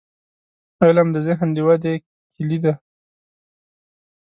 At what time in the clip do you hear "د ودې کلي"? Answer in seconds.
1.55-2.57